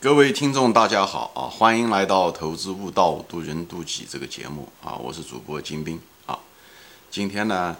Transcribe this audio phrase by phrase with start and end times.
[0.00, 1.50] 各位听众，大家好啊！
[1.50, 4.94] 欢迎来到《投资悟道，渡人渡己》这个节目啊！
[4.94, 6.38] 我是主播金兵啊。
[7.10, 7.76] 今天呢，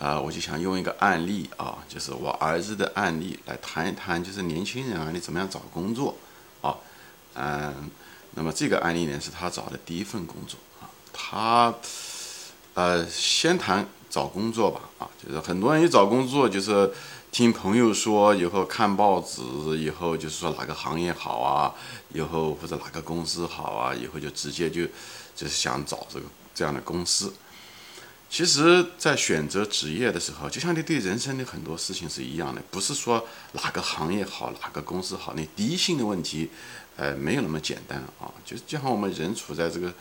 [0.00, 6.16] 呃，我就想用一个案例啊，就是我儿子的案例来谈一谈，就是年轻人啊，你怎么样找工作
[6.60, 6.74] 啊？
[7.34, 7.88] 嗯，
[8.34, 10.90] 那么这个案例呢，是他找的第一份工作啊。
[11.12, 11.72] 他
[12.74, 16.92] 呃，先谈找工作吧啊，就是很多人一找工作就是。
[17.30, 19.40] 听朋友说，以后看报纸，
[19.78, 21.72] 以后就是说哪个行业好啊，
[22.12, 24.82] 以后或者哪个公司好啊，以后就直接就
[25.36, 27.32] 就是想找这个这样的公司。
[28.28, 36.50] 其实，在选择职业的时候，就像你对人生的很多事情是一样的，不是说哪个行业好，哪个公司好，你第一性的问题，
[36.96, 38.26] 呃，没有那么简单啊。
[38.44, 39.92] 就就像我们人处在这个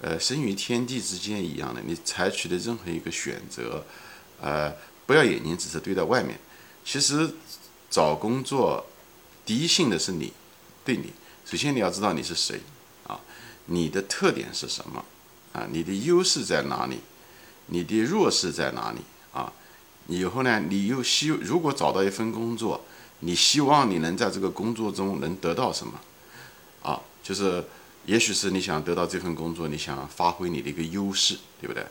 [0.00, 3.84] 呃生于天地之间一样的，你采取的任何一个选择，
[4.40, 4.72] 呃，
[5.04, 6.40] 不要眼睛只是对待外面。
[6.84, 7.34] 其实
[7.90, 8.86] 找工作，
[9.44, 10.32] 第一性的是你，
[10.84, 11.12] 对你。
[11.44, 12.60] 首先你要知道你是谁
[13.06, 13.18] 啊，
[13.66, 15.04] 你的特点是什么
[15.52, 15.66] 啊？
[15.70, 17.00] 你的优势在哪里？
[17.66, 19.00] 你的弱势在哪里
[19.32, 19.52] 啊？
[20.06, 22.84] 以后呢，你又希如果找到一份工作，
[23.20, 26.00] 你希望你能在这个工作中能得到什么
[26.82, 27.00] 啊？
[27.22, 27.64] 就是
[28.06, 31.84] 也许是你想得到这份工作，你想发挥你的一个优势，对不对？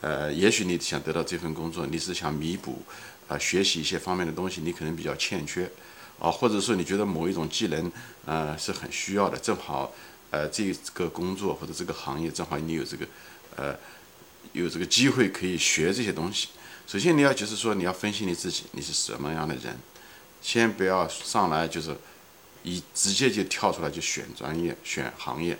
[0.00, 2.82] 呃，也许你想得到这份工作，你是想弥补。
[3.30, 5.70] 啊，学习一些方面的东西，你可能比较欠缺，
[6.18, 7.92] 啊，或者说你觉得某一种技能，
[8.26, 9.94] 呃，是很需要的，正好，
[10.32, 13.06] 呃，这个工作或者这个行业正好你有这个，
[13.54, 13.78] 呃，
[14.52, 16.48] 有这个机会可以学这些东西。
[16.88, 19.78] 首先你要就是说你要分析你自己，你是什么样的人，
[20.42, 21.96] 先不要上来就是
[22.64, 25.56] 一直接就跳出来就选专业、选行业，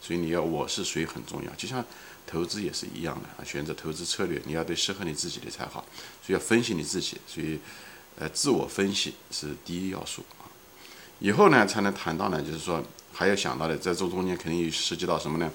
[0.00, 1.84] 所以你要我是谁很重要，就像。
[2.30, 5.84] 投资也是一样的啊，选择投资策略，你要对适合你自己的才好，
[6.22, 7.58] 所以要分析你自己，所以，
[8.18, 10.44] 呃，自我分析是第一要素啊。
[11.20, 15.50] 以后呢，才能谈到呢，就是说还要想到的，在这中间肯定有涉及到什么呢？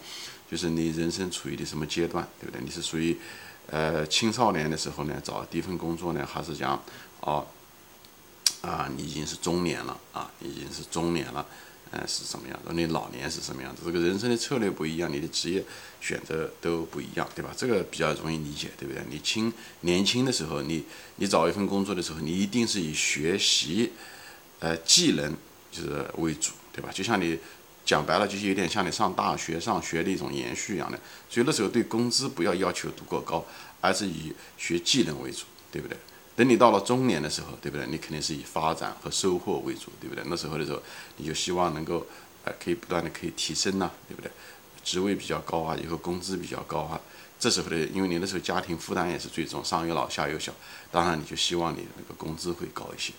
[0.49, 2.61] 就是你人生处于的什么阶段，对不对？
[2.63, 3.17] 你是属于，
[3.67, 6.83] 呃，青少年的时候呢，找第一份工作呢，还是讲，
[7.21, 7.45] 哦，
[8.61, 11.45] 啊，你已经是中年了啊，已经是中年了。
[11.93, 12.73] 嗯，是什么样的？
[12.73, 13.83] 你老年是什么样子？
[13.85, 15.63] 这个人生的策略不一样，你的职业
[16.01, 17.53] 选择都不一样，对吧？
[17.55, 19.03] 这个比较容易理解，对不对？
[19.11, 20.83] 你轻年轻的时候，你
[21.17, 23.91] 你找一份工作的时候，你一定是以学习，
[24.59, 25.37] 呃，技能
[25.71, 26.89] 就是为主，对吧？
[26.91, 27.37] 就像你
[27.85, 30.99] 讲白了，就是有点像你上大学上学的一种延续一样的。
[31.29, 33.45] 所以那时候对工资不要要求过高，
[33.81, 35.95] 而是以学技能为主，对不对？
[36.35, 37.85] 等你到了中年的时候，对不对？
[37.87, 40.23] 你肯定是以发展和收获为主，对不对？
[40.27, 40.81] 那时候的时候，
[41.17, 42.05] 你就希望能够，
[42.43, 44.31] 呃，可以不断的可以提升呐，对不对？
[44.83, 46.99] 职位比较高啊，以后工资比较高啊。
[47.39, 50.51] 这时候的，因为你那时候家庭负担也是最重，上有老下有小，
[50.91, 53.13] 当然你就希望你那个工资会高一些。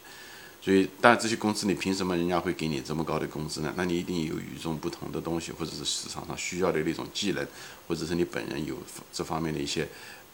[0.60, 3.72] 所以，但这些工资你凭什么人家会给你这么高的工资呢？
[3.76, 7.46] 那你一定有与众不同的东西，或者是市场上需要的那种技能，
[7.86, 8.76] 或者是你本人有
[9.12, 9.86] 这方面的一些。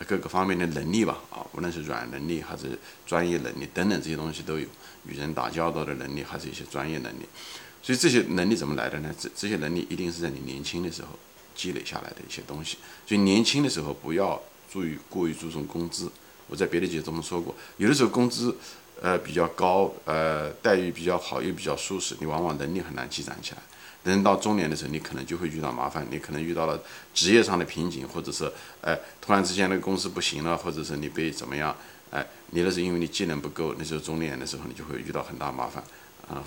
[0.06, 4.66] 各个方面的能力吧，啊，无论是软能力还是专业能力等等这些东西都有，
[5.06, 7.26] 与人打交道的能力，还是一些专业能力。
[7.82, 9.14] 所以这些能力怎么来的呢？
[9.18, 11.08] 这这些能力一定是在你年轻的时候
[11.54, 12.76] 积累下来的一些东西。
[13.06, 14.40] 所以年轻的时候不要
[14.70, 16.10] 注意过于注重工资。
[16.48, 18.56] 我在别的节中说过，有的时候工资
[19.00, 23.62] 呃比较高，呃待遇比较好又比较舒适，你往往能力很难积攒起来。
[24.04, 28.50] 人到中年的时候，你可能就会遇到麻烦，你可能遇到了职业上的瓶颈，或者是
[28.80, 31.76] 哎，突然之间那个公司不行了，或者是你被怎么样，
[32.10, 35.84] 哎，你那是因为你技能不够，那时候中年的时候你就会遇到很大麻烦，
[36.28, 36.42] 啊，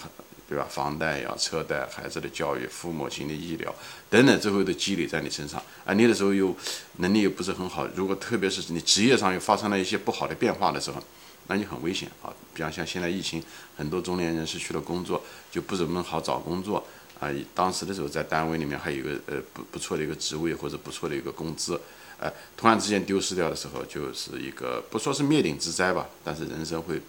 [0.49, 0.65] 对吧？
[0.69, 3.73] 房贷呀、车贷、孩子的教育、父母亲的医疗
[4.09, 6.55] 等等，最后都积累在你身上，啊，你的时候又
[6.97, 11.01] 能力又不是很好，如果特别是你职业上又发生了一些不好的变化的时候，
[11.47, 12.33] 那就很危险啊。
[12.53, 13.41] 比方像现在疫情，
[13.77, 16.85] 很多中年人失去了工作，就不怎么好找工作。
[17.19, 21.79] 啊，当时的时候在单位里面还有一个呃不不错的一个职位或者不错的一个工资，
[22.19, 27.01] 呃，突然之间丢失掉的时候，就是一个不说是灭顶之灾吧，但是人生会，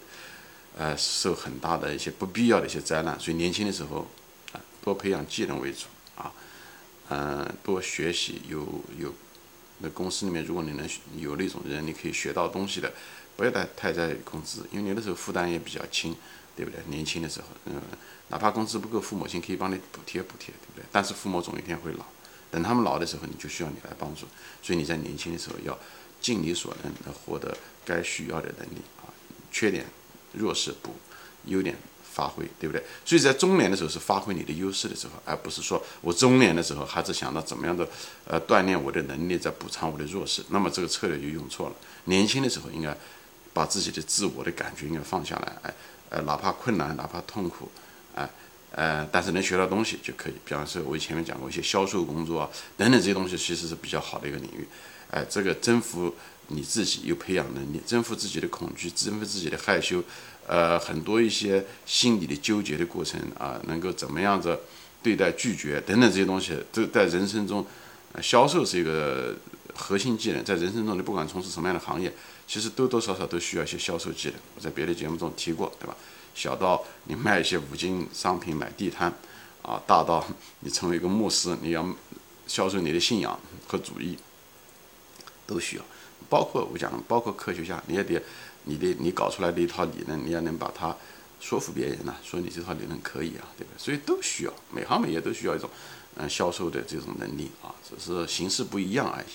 [0.77, 3.19] 呃，受很大的一些不必要的一些灾难。
[3.19, 4.07] 所以年轻的时候，
[4.53, 5.85] 啊，多培养技能为主
[6.15, 6.31] 啊，
[7.09, 8.59] 嗯，多学习，有
[8.97, 9.13] 有，
[9.79, 10.87] 那公司里面如果你能
[11.17, 12.93] 有那种人，你可以学到东西的，
[13.35, 16.15] 不要太太在意工资，因为有的时候负担也比较轻。
[16.55, 16.79] 对不对？
[16.87, 17.81] 年轻的时候，嗯，
[18.29, 20.85] 哪怕工资不够，父母亲可以帮你补贴补贴，对不对？
[20.91, 22.05] 但是父母总有一天会老，
[22.49, 24.25] 等他们老的时候，你就需要你来帮助。
[24.63, 25.77] 所以你在年轻的时候要
[26.21, 29.11] 尽你所能的获得该需要的能力啊，
[29.51, 29.85] 缺点
[30.33, 30.95] 弱势补，
[31.45, 31.75] 优点
[32.09, 32.83] 发挥，对不对？
[33.03, 37.87] 所以在中年的时候是发挥你的优势的时候，而不是说我中年的时候还是想到怎么样的
[38.25, 41.75] 呃锻炼我的能力，在补偿我的弱势，那么这个策略就用错了。
[42.05, 42.97] 年轻的时候应该
[43.53, 45.73] 把自己的自我的感觉应该放下来，哎。
[46.09, 47.69] 呃，哪怕困难，哪怕痛苦，
[48.15, 48.29] 哎，
[48.71, 50.33] 呃，但是能学到东西就可以。
[50.45, 54.67] 比方说，我前面讲过一些销售工作啊等等这些东西，其实是比较好的一个领域。
[55.11, 56.13] 哎，这个征服
[56.47, 60.03] 你自己，又培养能力，征服自己的恐惧，征服自己的害羞，
[60.47, 64.59] 呃，很多一些心理的纠结的过程啊，能够怎么样子
[65.01, 67.65] 对待拒绝等等这些东西，都在人生中，
[68.13, 69.35] 呃销售是一个
[69.75, 72.11] 核心技能，在人生中你不管从事什么样的行业，
[72.47, 74.37] 其实多多少少都需要一些销售技能。
[74.55, 75.95] 我在别的节目中提过，对吧？
[76.33, 79.13] 小到你卖一些五金商品、买地摊，
[79.61, 80.25] 啊，大到
[80.59, 81.87] 你成为一个牧师，你要
[82.47, 84.17] 销售你的信仰和主义，
[85.47, 85.83] 都需要。
[86.27, 88.21] 包括我讲，包括科学家，你也得，
[88.63, 90.95] 你的你搞出来的一套理论，你也能把它
[91.39, 93.77] 说服别人呐，说你这套理论可以啊，对不对？
[93.77, 95.69] 所以都需要，每行每业都需要一种
[96.15, 99.27] 嗯销售的这种能力啊，只是形式不一样而已。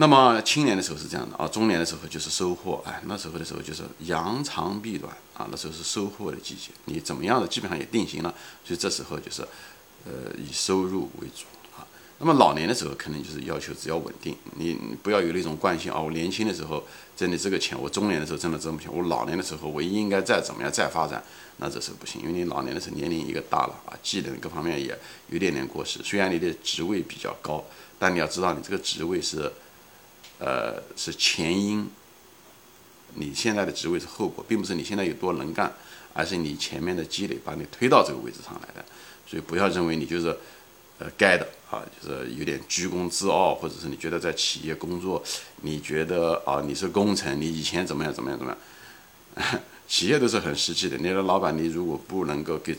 [0.00, 8.32] 那么青年的时候是这样的啊，中年的时候就是收获，哎，那时候的时候就是扬长避短啊，那时候是收获的季节，你怎么样的基本上也定型了，
[8.64, 9.42] 所以这时候就是，
[10.04, 11.46] 呃，以收入为主
[11.76, 11.82] 啊。
[12.18, 16.86] 那么老年的时候肯定就是要求只要稳定，你不要有那种惯性啊，我年轻的时候
[17.16, 21.20] 挣的这个钱，我中年的时候挣的这么钱，我老年的时候我应该再怎么样再发展，
[21.56, 24.96] 那这时候不行，因为你老年的时候年龄一个大了啊，技能各方面也
[25.30, 27.64] 有点点过时，虽然你的职位比较高，
[27.98, 29.52] 但你要知道你这个职位是。
[30.38, 31.88] 呃，是前因，
[33.14, 35.72] 你现在的职位是后果，并不是你现在有多能干，
[36.14, 38.84] 而是你前面的积累把你推到这个位置上来的。
[39.26, 40.28] 所以不要认为你就是，
[40.98, 45.22] 呃，该的啊，就是有点居功自傲，或者是你觉得在企业工作，
[45.62, 48.56] 你觉得啊你是功臣，你以前怎么样怎么样怎么
[49.36, 50.96] 样， 企业都是很实际的。
[50.96, 52.76] 你的老板，你如果不能够给，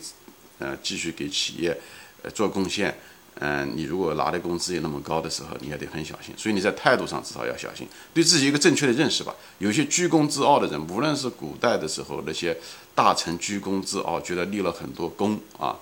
[0.58, 1.78] 呃，继续给企业，
[2.22, 2.98] 呃，做贡献。
[3.38, 6.34] 嗯，你如果拿的工资也那么高的时候，你也得很小心。
[6.36, 9.34] 所以你在态度上至少要小心，对自己一个正确的认识吧。
[9.58, 12.54] 有些居功自傲的人，无论是古代的时候那些
[12.94, 15.78] 大臣居功自傲，觉得立了很多功啊，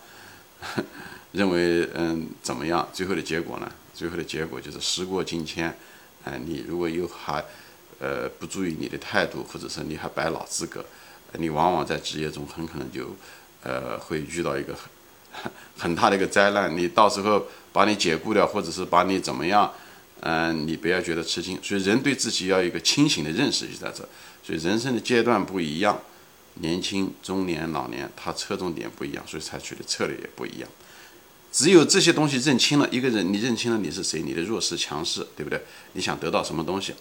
[1.33, 2.89] 认为嗯怎么样？
[2.93, 3.69] 最后的结果呢？
[3.93, 5.77] 最后的结果就是时过境迁。
[6.23, 7.45] 哎，你如果有还
[7.99, 10.85] 呃不注意你的态度，或者是你还摆老资格，
[11.33, 13.17] 你往往在职业中很可能就
[13.65, 14.77] 呃会遇到一个。
[15.79, 19.73] 很大的一个灾难，你到时候把你解雇掉，或者是把你怎么样？
[20.21, 21.59] 嗯，你不要觉得吃惊。
[21.63, 24.09] 所以人对自己要有一个清醒的认识就在这。
[24.43, 26.01] 所以人生的阶段不一样，
[26.55, 30.69] 年轻、中年、老年，他侧重点不一样，所以采取的策略也不一样。
[31.53, 35.63] 只有这些东西认清了，一个人你认清了你是谁，你的弱势、强势，对不对？
[35.93, 36.95] 你想得到什么东西？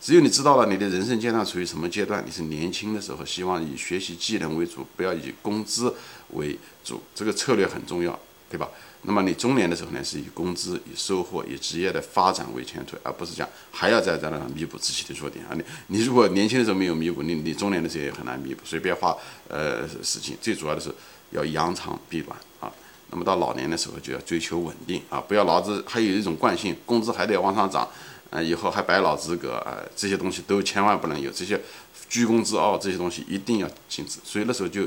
[0.00, 5.94] 只有你知道了你的人生阶段处于什么阶段，你是年轻的时候，希望以学习技能为主，不要以工资
[6.30, 8.18] 为主，这个策略很重要，
[8.48, 8.66] 对吧？
[9.02, 15.52] 那么你中年的时候呢，是以工资、以收获、以职业的发展为前途，而不是讲还要在在那弥补自己的弱点啊！
[15.54, 19.14] 你你如果年轻的时候没有弥补，你你中年的时候也很难弥补，所以别花
[19.48, 20.36] 呃事情。
[20.40, 20.94] 最主要的是
[21.30, 22.72] 要扬长避短啊。
[23.10, 27.88] 那么到老年的时候就要追求稳定啊，不要老子还有一种惯性，工资还得往上涨。
[28.30, 31.60] 啊，以后还白老资格啊，这些东西都千万不能有，这些
[32.08, 34.20] 居功自傲这些东西一定要禁止。
[34.22, 34.82] 所以那时候就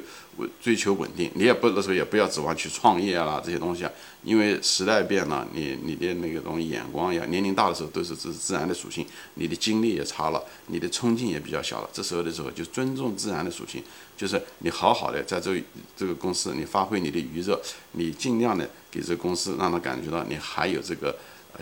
[0.61, 3.91] 追求稳定，你也不那时候也不要指望去创业啦这些东西啊，
[4.23, 11.89] 因为时代变了，你你的那个东西眼光呀，年龄大的时候都是自自然的属性，你的精力也差了，你的冲劲也比较小了。
[11.91, 13.83] 这时候的时候就尊重自然的属性，
[14.15, 15.61] 就是你好好的在这
[15.97, 17.61] 这个公司，你发挥你的余热，
[17.91, 21.13] 你尽量的给这个公司让他感觉到你还有这个。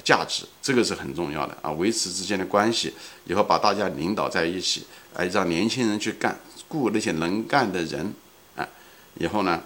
[0.03, 2.93] 价值这个是很重要的啊，维持之间的关系，
[3.25, 8.13] 以后把大家领导在一起，哎，让年轻人去干，雇那些能干的人，
[8.55, 8.67] 哎，
[9.19, 9.61] 以后呢，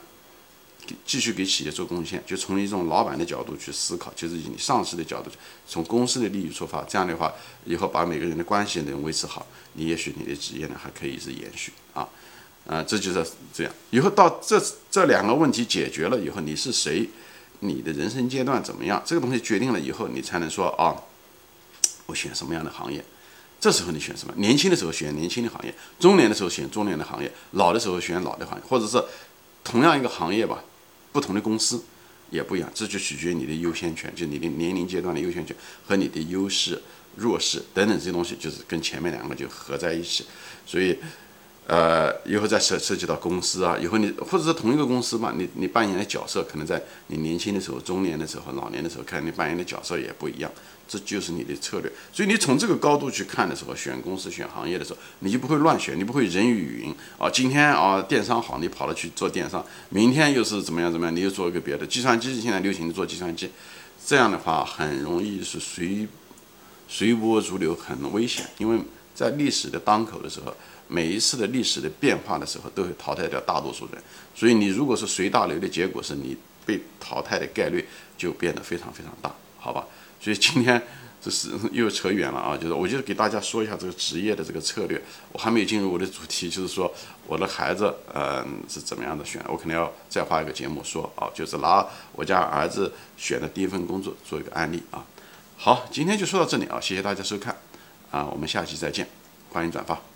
[1.06, 5.30] 继续给企业做贡献，就从一种老板的角度去思考，就是以你上司的角度，
[5.68, 7.32] 从公司的利益出发，这样的话，
[7.66, 12.08] 以后把每个人的关系能维持好，你也许你的职业呢还可以是延续啊，
[12.66, 17.08] 啊，这就是这样，以后到这这两个问题解决了以后，你是谁？
[17.60, 19.02] 你的人生阶段怎么样？
[19.06, 20.96] 这个东西决定了以后，你才能说啊，
[22.06, 23.04] 我选什么样的行业。
[23.60, 24.34] 这时候你选什么？
[24.38, 29.04] 年轻的时候选年轻的行业，中年的时候选中年的行业，老的时候选老的行业，或者是
[29.64, 30.64] 同样一个行业吧，
[31.12, 31.84] 不同的公司
[32.30, 32.70] 也不一样。
[32.74, 35.56] 这就取决于你的优先权，就你的年龄阶段的优先权
[35.88, 36.82] 和你的优势、
[37.16, 40.26] 弱势等等这些东西，就是跟前面两个就合在一起。
[40.66, 40.98] 所以。
[41.68, 50.52] 呃，以后再涉涉及到公司啊，以后你或者是同一个公司嘛，你你扮演的角色可能在你年轻的时候、中年的时候、老年的时候，看你扮演的角色也不一样，
[50.88, 51.92] 这就是你的策略。
[52.14, 57.28] 所以你从这个高度去看的时候，选公司、选行业的时候，你就不会乱选，你不会人云亦云啊。
[57.32, 61.88] 今天啊，电商好，你跑了去做电商；明天又是怎么样怎么样，你又做一个别的。
[61.88, 63.50] 计算机现在流行做计算机，
[64.06, 66.08] 这样的话很容易是随
[66.88, 68.46] 随波逐流，很危险。
[68.60, 68.80] 因为
[69.16, 70.56] 在历史的当口的时候。
[70.88, 74.02] 每一次的历史的变化的时候，都会淘汰掉大多数人。
[74.36, 77.88] 所以你如果是随大流的结果，是你被淘汰的概率
[78.18, 79.86] 就变得非常非常大，好吧？
[80.20, 80.82] 所以今天
[81.22, 85.02] 这是又扯远了啊，就是我就是给大家说一下这个职业的这个策略。
[85.32, 86.92] 我还没有进入我的主题，就是说
[87.28, 89.44] 我的孩子，嗯，是怎么样的选？
[89.48, 95.06] 我可能要再花一个节目说啊，就是拿我家儿子选的第一份工作做一个案例啊。
[95.58, 97.56] 好，今天就说到这里啊，谢谢大家收看
[98.12, 99.08] 啊，我们下期再见，
[99.52, 100.15] 欢迎转发。